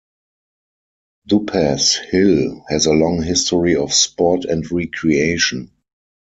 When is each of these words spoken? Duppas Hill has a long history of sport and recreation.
Duppas 1.29 1.95
Hill 2.09 2.65
has 2.69 2.87
a 2.87 2.91
long 2.91 3.21
history 3.21 3.75
of 3.75 3.93
sport 3.93 4.45
and 4.45 4.63
recreation. 4.71 5.69